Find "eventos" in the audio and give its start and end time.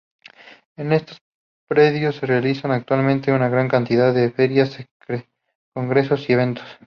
6.33-6.65